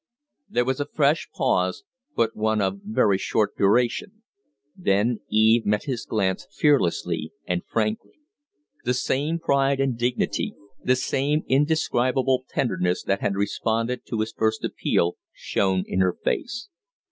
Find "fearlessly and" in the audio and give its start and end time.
6.51-7.63